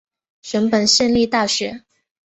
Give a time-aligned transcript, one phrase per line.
[0.41, 1.83] 熊本县立大学